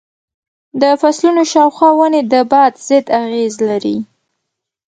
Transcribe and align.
د 0.81 0.83
فصلونو 1.01 1.43
شاوخوا 1.51 1.89
ونې 1.97 2.21
د 2.31 2.33
باد 2.51 2.73
ضد 2.87 3.05
اغېز 3.21 3.53
لري. 3.69 3.97